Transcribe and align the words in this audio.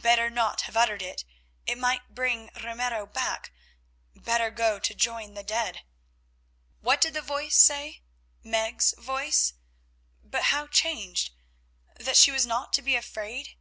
Better 0.00 0.30
not 0.30 0.62
have 0.62 0.74
uttered 0.74 1.02
it, 1.02 1.22
it 1.66 1.76
might 1.76 2.14
bring 2.14 2.48
Ramiro 2.64 3.04
back; 3.04 3.52
better 4.14 4.50
go 4.50 4.78
to 4.78 4.94
join 4.94 5.34
the 5.34 5.42
dead. 5.42 5.82
What 6.80 6.98
did 7.02 7.12
the 7.12 7.20
voice 7.20 7.58
say, 7.58 8.00
Meg's 8.42 8.94
voice, 8.96 9.52
but 10.24 10.44
how 10.44 10.66
changed? 10.66 11.32
That 11.94 12.16
she 12.16 12.30
was 12.32 12.46
not 12.46 12.72
to 12.72 12.80
be 12.80 12.96
afraid? 12.96 13.54